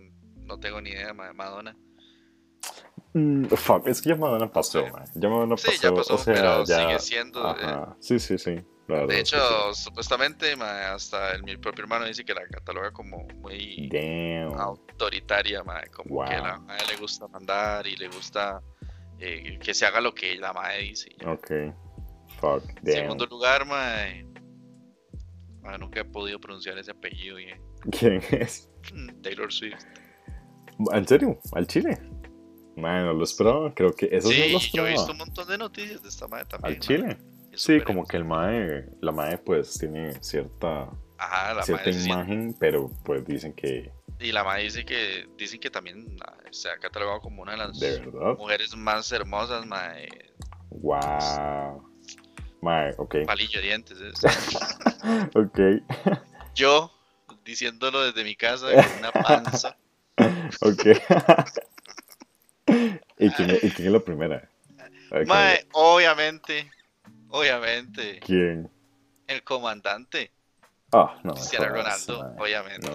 [0.44, 1.32] no tengo ni idea, mae.
[1.32, 1.76] Madonna.
[3.12, 5.06] Mm, fuck, es que ya Madonna pasó, mae.
[5.14, 5.70] Ya Madonna pasó.
[5.70, 6.80] Sí, ya pasó, o sea, pero ya...
[6.80, 7.56] sigue siendo.
[7.56, 8.56] Eh, sí, sí, sí.
[9.06, 13.88] De hecho, supuestamente hasta el, mi propio hermano dice que la cataloga como muy
[14.56, 18.60] autoritaria, como que la madre le gusta mandar y le gusta
[19.18, 21.10] eh, que se haga lo que la madre dice.
[21.26, 21.50] Ok,
[22.40, 22.94] fuck, damn.
[22.94, 24.26] Segundo lugar, madre,
[25.78, 27.60] nunca he podido pronunciar ese apellido bien.
[27.98, 28.70] ¿Quién es?
[29.22, 29.84] Taylor Swift.
[30.92, 31.38] ¿En serio?
[31.52, 31.98] ¿Al Chile?
[32.76, 34.88] Bueno, lo esperaba, creo que eso sí, no lo esperaba.
[34.88, 36.74] yo he visto un montón de noticias de esta madre también.
[36.74, 37.18] ¿Al Chile?
[37.54, 40.90] Sí, como que el mae, la mae pues tiene cierta,
[41.62, 43.92] cierta imagen, pero pues dicen que...
[44.18, 47.58] Y la mae dice que, dicen que también ah, se ha catalogado como una de
[47.58, 50.08] las mujeres más hermosas, mae.
[50.70, 51.90] Wow.
[52.60, 53.24] Mae, ok.
[53.26, 53.98] Palillo de dientes.
[55.34, 55.58] ok.
[56.54, 56.92] Yo,
[57.44, 59.76] diciéndolo desde mi casa, con una panza.
[60.60, 60.84] ok.
[63.18, 64.48] ¿Y quién, ¿Y quién es la primera?
[65.26, 66.70] Mae, obviamente,
[67.30, 68.20] Obviamente.
[68.24, 68.70] ¿Quién?
[69.26, 70.32] El comandante.
[70.92, 71.34] Ah, no.
[71.34, 72.88] Cristiano Ronaldo, obviamente.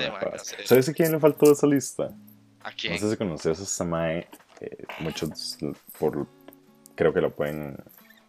[0.65, 2.13] ¿Sabes a quién le faltó de esa lista?
[2.61, 2.93] ¿A quién?
[2.93, 4.27] No sé si conoces a Samae.
[4.59, 5.57] Eh, muchos
[5.97, 6.27] por,
[6.95, 7.77] creo que lo pueden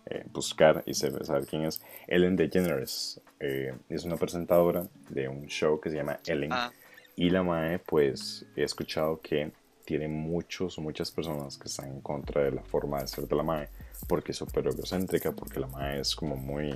[0.07, 1.83] eh, buscar y saber quién es.
[2.07, 3.21] Ellen DeGeneres.
[3.41, 6.53] Eh, es una presentadora de un show que se llama Ellen.
[6.53, 6.73] Ah.
[7.17, 9.51] Y la Mae, pues he escuchado que
[9.85, 13.43] tiene muchos muchas personas que están en contra de la forma de ser de la
[13.43, 13.69] Mae
[14.09, 16.75] porque es súper egocéntrica, porque la madre es como muy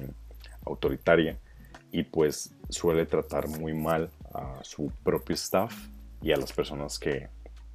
[0.64, 1.38] autoritaria
[1.92, 5.74] y pues suele tratar muy mal a su propio staff
[6.22, 7.28] y a las personas que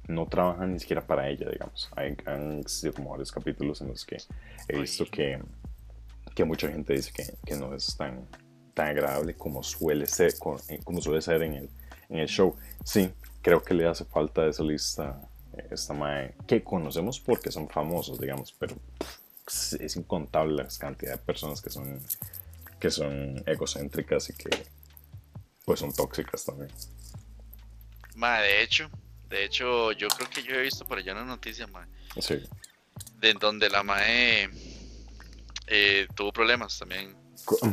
[0.08, 1.90] no trabajan ni siquiera para ella, digamos.
[1.96, 4.18] Hay, han existido como varios capítulos en los que
[4.68, 5.40] he visto que,
[6.34, 8.26] que mucha gente dice que, que, no es tan,
[8.74, 10.32] tan agradable como suele ser,
[10.68, 11.70] eh, como suele ser en el,
[12.08, 12.56] en el show.
[12.84, 13.10] Sí,
[13.42, 15.20] creo que le hace falta esa lista,
[15.70, 18.76] esta mae, que conocemos porque son famosos, digamos, pero
[19.46, 22.00] es incontable la cantidad de personas que son,
[22.80, 24.50] que son egocéntricas y que
[25.64, 26.70] pues son tóxicas también.
[28.14, 28.90] Ma, de hecho,
[29.28, 31.86] de hecho, yo creo que yo he visto por allá una noticia, ma.
[32.20, 32.42] Sí.
[33.18, 34.48] De donde la mae
[35.66, 37.16] eh, tuvo problemas también.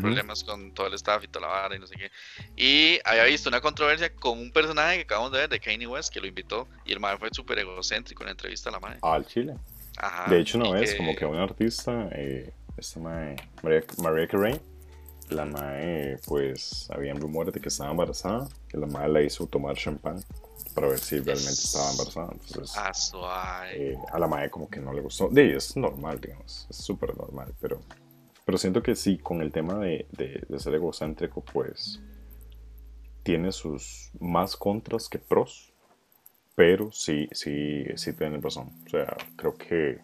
[0.01, 2.12] Problemas con todo el staff y toda la vara y no sé qué.
[2.55, 6.13] Y había visto una controversia con un personaje que acabamos de ver de Kanye West
[6.13, 6.67] que lo invitó.
[6.86, 8.97] Y el mae fue súper egocéntrico en la entrevista a la mae.
[9.01, 9.55] Al Chile.
[9.97, 10.29] Ajá.
[10.29, 14.60] De hecho, una vez, como que un artista, eh, esta mae, María, Carey,
[15.29, 18.47] la mae, pues, habían rumores de que estaba embarazada.
[18.67, 20.23] Que la mae la hizo tomar champán
[20.73, 22.29] para ver si realmente estaba embarazada.
[22.34, 22.75] Entonces,
[23.15, 25.29] ah, eh, a la madre como que no le gustó.
[25.29, 27.82] De es normal, digamos, es súper normal, pero,
[28.45, 32.01] pero siento que sí, con el tema de, de, ser egocéntrico, pues
[33.23, 35.72] tiene sus más contras que pros,
[36.55, 38.71] pero sí, sí, sí tiene razón.
[38.85, 39.99] O sea, creo que,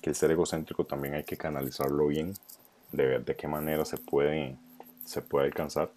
[0.00, 2.34] que el ser egocéntrico también hay que canalizarlo bien,
[2.92, 4.56] de ver de qué manera se puede,
[5.04, 5.92] se puede alcanzar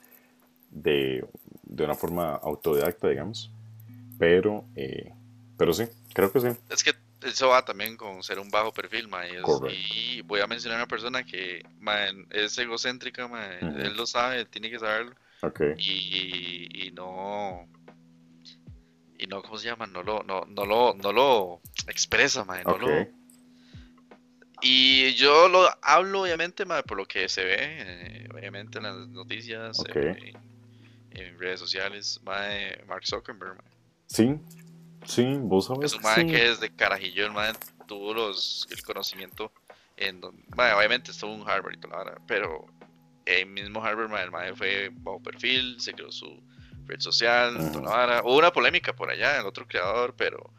[0.70, 1.26] de,
[1.64, 3.52] de una forma autodidacta, digamos,
[4.18, 5.12] pero, eh,
[5.58, 6.48] pero sí, creo que sí.
[6.70, 10.80] Es que eso va también con ser un bajo perfil, ma, y, voy a mencionar
[10.80, 11.64] a una persona que
[12.32, 13.30] es egocéntrica,
[13.62, 15.16] él lo sabe, tiene que saberlo.
[15.78, 17.68] Y, y, no
[19.24, 22.78] y no cómo se llama, no lo no, no lo no lo expresa, ma, no
[22.78, 23.08] lo
[24.62, 29.08] y yo lo hablo obviamente ma, por lo que se ve, eh, obviamente en las
[29.08, 30.34] noticias, eh,
[31.12, 32.48] en redes sociales, ma,
[32.86, 33.64] Mark Zuckerberg.
[34.08, 34.38] Sí,
[35.06, 35.92] sí, vos sabes.
[35.92, 37.58] Es un madre que desde carajillo, el madre
[37.88, 39.54] tuvo los, el conocimiento
[39.96, 42.66] en donde, obviamente estuvo en Harvard y toda la pero
[43.26, 46.42] el mismo Harvard, el madre fue bajo perfil, se creó su
[46.86, 50.52] red social, toda la Hubo una polémica por allá, el otro creador, pero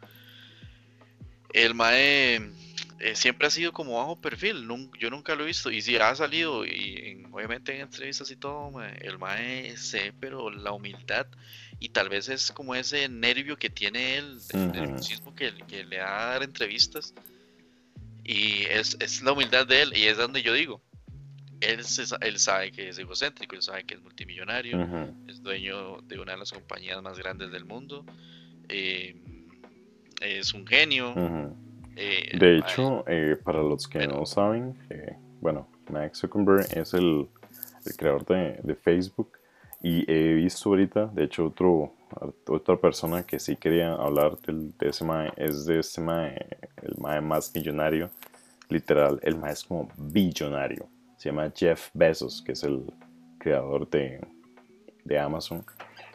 [1.53, 2.35] el mae
[2.99, 4.67] eh, siempre ha sido como bajo perfil,
[4.99, 8.71] yo nunca lo he visto, y si ha salido, y obviamente en entrevistas y todo,
[8.81, 11.27] el mae sé, pero la humildad
[11.79, 16.23] y tal vez es como ese nervio que tiene él, el nerviosismo que, le da
[16.23, 17.13] a dar entrevistas.
[18.23, 20.81] Y es, es, la humildad de él, y es donde yo digo,
[21.61, 21.79] él,
[22.21, 24.77] él sabe que es egocéntrico, él sabe que es multimillonario,
[25.27, 28.05] es dueño de una de las compañías más grandes del mundo,
[28.69, 29.15] eh,
[30.21, 31.13] es un genio.
[31.95, 34.75] Eh, de hecho, eh, para los que no saben,
[35.41, 37.27] bueno, Max Zuckerberg es el,
[37.85, 39.31] el creador de, de Facebook
[39.81, 41.93] y he visto ahorita, de hecho, otro,
[42.47, 46.47] otra persona que sí quería hablar del, de ese mae es de ese mae,
[46.81, 48.09] el mae más millonario,
[48.69, 50.87] literal, el mae es como billonario.
[51.25, 52.83] Se llama Jeff Bezos, que es el
[53.39, 54.21] creador de,
[55.05, 55.65] de Amazon.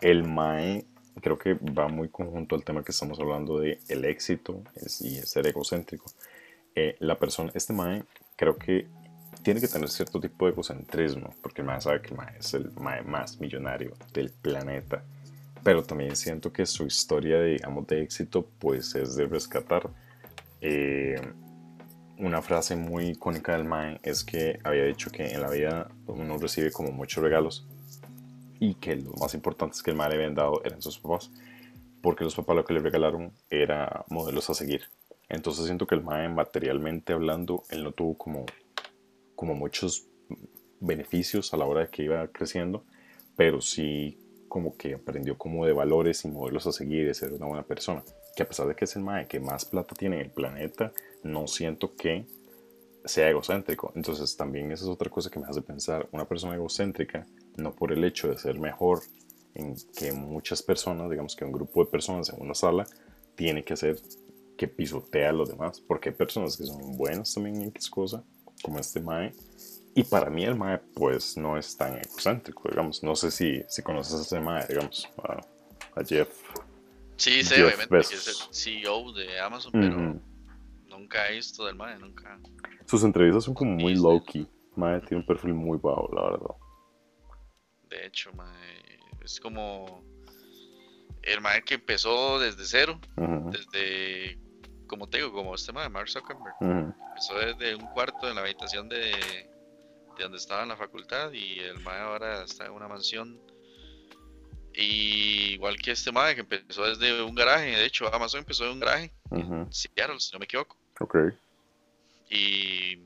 [0.01, 0.87] El mae
[1.20, 4.62] creo que va muy conjunto al tema que estamos hablando de el éxito
[5.01, 6.12] y ser egocéntrico.
[6.77, 8.05] Eh, la persona, este mae,
[8.37, 8.87] creo que
[9.42, 13.03] tiene que tener cierto tipo de egocentrismo, porque el mae sabe que es el mae
[13.03, 15.03] más millonario del planeta.
[15.64, 19.90] Pero también siento que su historia, digamos, de éxito, pues es de rescatar.
[20.61, 21.20] Eh,
[22.21, 26.37] una frase muy icónica del mae es que había dicho que en la vida uno
[26.37, 27.67] recibe como muchos regalos
[28.59, 31.31] y que lo más importante es que el mae le habían dado eran sus papás,
[32.03, 34.83] porque los papás lo que le regalaron era modelos a seguir.
[35.31, 38.47] Entonces siento que el mae materialmente hablando, él no tuvo como
[39.35, 40.05] como muchos
[40.81, 42.85] beneficios a la hora de que iba creciendo,
[43.35, 47.47] pero sí como que aprendió como de valores y modelos a seguir de ser una
[47.47, 48.03] buena persona.
[48.37, 50.93] Que a pesar de que es el mae que más plata tiene en el planeta,
[51.23, 52.27] no siento que
[53.05, 53.93] sea egocéntrico.
[53.95, 57.93] Entonces también esa es otra cosa que me hace pensar, una persona egocéntrica, no por
[57.93, 59.01] el hecho de ser mejor
[59.55, 62.87] en que muchas personas, digamos que un grupo de personas en una sala,
[63.35, 64.01] tiene que hacer
[64.57, 68.23] que pisotea a los demás, porque hay personas que son buenas también en X cosa
[68.63, 69.33] como este Mae.
[69.95, 73.03] Y para mí el Mae pues no es tan egocéntrico, digamos.
[73.03, 76.29] No sé si, si conoces a ese Mae, digamos, a, Jeff.
[77.16, 80.21] Sí, sí, obviamente que es el CEO de Amazon, pero
[81.01, 82.38] nunca he visto del Mae, nunca.
[82.86, 84.46] Sus entrevistas son como muy low-key.
[84.76, 86.57] Mae tiene un perfil muy bajo, la verdad.
[87.88, 90.05] De hecho, Mae, es como
[91.22, 93.01] el Mae que empezó desde cero,
[93.51, 94.38] desde
[94.90, 96.57] como te digo, como este de Mark Zuckerberg.
[96.61, 99.12] Empezó desde un cuarto en la habitación de,
[100.16, 103.40] de donde estaba en la facultad y el mae ahora está en una mansión.
[104.74, 108.72] Y igual que este mae que empezó desde un garaje, de hecho Amazon empezó en
[108.72, 110.80] un garaje en Seattle, si no me equivoco.
[111.01, 111.16] Ok.
[112.30, 112.98] Y,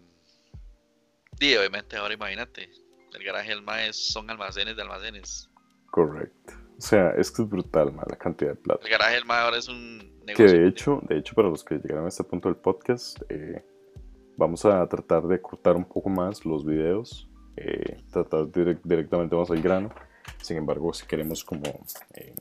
[1.40, 2.68] y obviamente ahora imagínate,
[3.12, 5.50] el garaje del mae son almacenes de almacenes.
[5.90, 6.54] Correcto.
[6.76, 8.84] O sea, es que es brutal, la cantidad de plata.
[8.84, 11.76] El garaje del mae ahora es un que de hecho, de hecho, para los que
[11.76, 13.62] llegaron a este punto del podcast, eh,
[14.36, 19.62] Vamos a tratar de cortar un poco más los videos, eh, tratar directamente más al
[19.62, 19.90] grano.
[20.42, 21.62] Sin embargo, si queremos como
[22.14, 22.34] eh,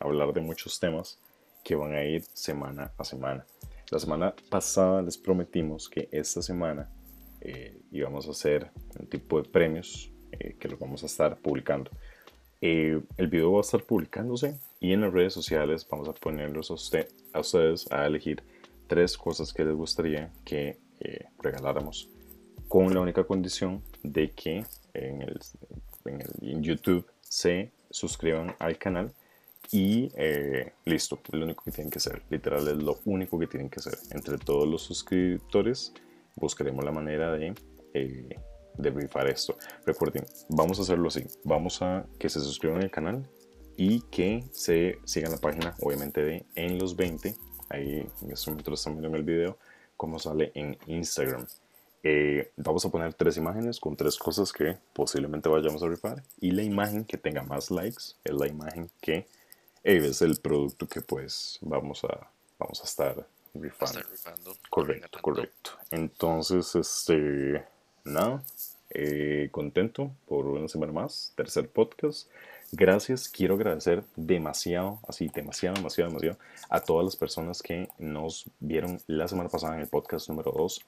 [0.00, 1.20] hablar de muchos temas
[1.62, 3.46] que van a ir semana a semana.
[3.90, 6.90] La semana pasada les prometimos que esta semana
[7.40, 10.10] eh, íbamos a hacer un tipo de premios
[10.58, 11.90] que los vamos a estar publicando.
[12.60, 16.74] el video va a estar publicándose y en las redes sociales vamos a ponerlos a,
[16.74, 18.42] usted, a ustedes a elegir
[18.88, 22.08] tres cosas que les gustaría que eh, regaláramos
[22.66, 24.64] con la única condición de que
[24.94, 25.38] en, el,
[26.40, 29.12] en, YouTube se suscriban al canal
[29.70, 33.68] y eh, listo, lo único que tienen que hacer, literal es lo único que tienen
[33.68, 33.98] que hacer.
[34.10, 35.92] Entre todos los suscriptores
[36.36, 37.54] buscaremos la manera de,
[37.94, 38.38] eh,
[38.76, 39.56] de rifar esto.
[39.84, 43.28] Recuerden, vamos a hacerlo así, vamos a que se suscriban al canal
[43.76, 47.34] y que se sigan la página obviamente de En los 20,
[47.68, 49.58] ahí en este momento lo están viendo en el video,
[49.96, 51.46] como sale en Instagram.
[52.02, 56.52] Eh, vamos a poner tres imágenes con tres cosas que posiblemente vayamos a rifar y
[56.52, 59.26] la imagen que tenga más likes es la imagen que
[59.96, 64.00] es el producto que pues vamos a vamos a estar rifando.
[64.68, 65.70] Correcto, correcto.
[65.90, 67.64] Entonces, este,
[68.04, 68.42] nada,
[68.90, 72.28] eh, contento por una semana más, tercer podcast.
[72.70, 79.00] Gracias, quiero agradecer demasiado, así, demasiado, demasiado, demasiado a todas las personas que nos vieron
[79.06, 80.84] la semana pasada en el podcast número 2.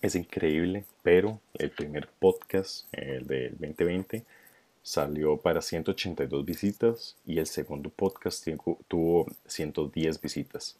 [0.00, 4.24] Es increíble, pero el primer podcast, el del 2020,
[4.84, 8.46] salió para 182 visitas y el segundo podcast
[8.86, 10.76] tuvo 110 visitas.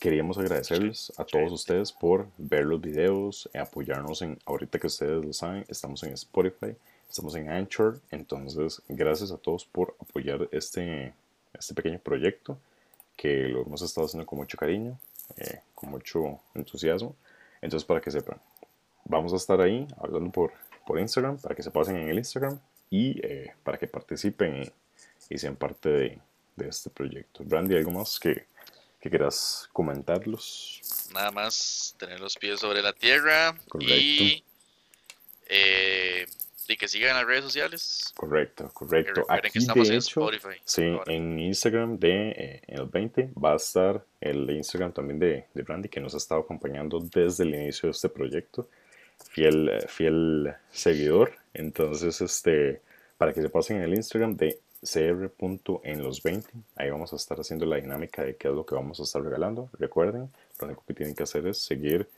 [0.00, 5.32] Queríamos agradecerles a todos ustedes por ver los videos, apoyarnos en, ahorita que ustedes lo
[5.32, 6.74] saben, estamos en Spotify
[7.14, 11.14] Estamos en Anchor, entonces gracias a todos por apoyar este,
[11.56, 12.58] este pequeño proyecto
[13.16, 14.98] que lo hemos estado haciendo con mucho cariño,
[15.36, 17.14] eh, con mucho entusiasmo.
[17.62, 18.40] Entonces para que sepan,
[19.04, 20.52] vamos a estar ahí hablando por,
[20.84, 22.58] por Instagram, para que se pasen en el Instagram
[22.94, 24.72] y eh, para que participen
[25.28, 26.18] y, sean parte de,
[26.54, 27.42] de, este proyecto.
[27.42, 28.46] Brandy, ¿algo más que,
[29.00, 30.80] que quieras comentarlos?
[31.12, 33.94] Nada más tener los pies sobre la tierra Correcto.
[33.96, 34.44] y
[35.46, 36.26] eh,
[36.68, 38.12] y que sigan en las redes sociales.
[38.16, 39.26] Correcto, correcto.
[39.28, 40.60] Aquí, estamos de en hecho, Spotify.
[40.64, 45.46] Sí, en Instagram de eh, en el 20 va a estar el Instagram también de,
[45.52, 48.68] de Brandy, que nos ha estado acompañando desde el inicio de este proyecto.
[49.30, 51.43] Fiel, eh, fiel seguidor.
[51.54, 52.82] Entonces, este,
[53.16, 56.44] para que se pasen en el Instagram de cr.enlos20,
[56.76, 59.22] ahí vamos a estar haciendo la dinámica de qué es lo que vamos a estar
[59.22, 59.70] regalando.
[59.78, 60.30] Recuerden,
[60.60, 62.08] lo único que tienen que hacer es seguir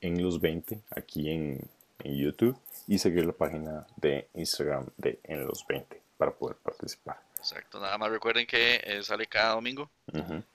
[0.00, 1.60] en los 20 aquí en,
[2.04, 7.18] en YouTube y seguir la página de Instagram de En los 20 para poder participar.
[7.38, 9.90] Exacto, nada más recuerden que eh, sale cada domingo,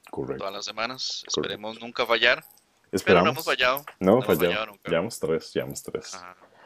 [0.09, 0.37] correcto.
[0.37, 1.23] todas las semanas.
[1.27, 2.45] Esperemos nunca fallar.
[2.93, 3.03] Esperamos.
[3.03, 3.85] Pero no hemos fallado.
[3.99, 4.67] No, hemos fallado.
[4.67, 4.89] nunca.
[4.89, 6.17] Llevamos tres, llevamos tres.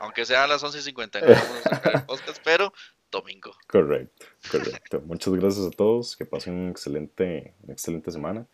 [0.02, 2.74] Aunque sea a las 11.50 no el podcast, pero
[3.12, 3.52] domingo.
[3.68, 5.02] Correcto, correcto.
[5.02, 6.18] Muchas gracias a todos.
[6.18, 8.48] Que pasen un excelente, una excelente semana.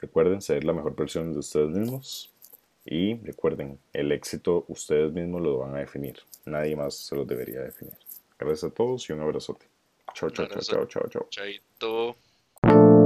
[0.00, 2.32] Recuerden ser la mejor versión de ustedes mismos.
[2.86, 6.18] Y recuerden, el éxito ustedes mismos lo van a definir.
[6.46, 7.98] Nadie más se lo debería definir.
[8.38, 9.66] Gracias a todos y un abrazote.
[10.14, 13.05] Chao, chao, chao, chao, chao, chao.